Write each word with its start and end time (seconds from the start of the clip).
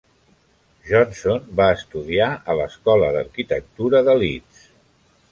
Johnson 0.91 1.43
va 1.59 1.67
estudiar 1.79 2.29
a 2.53 2.55
l'Escola 2.59 3.11
d'Arquitectura 3.17 4.01
de 4.09 4.17
Leeds. 4.23 4.65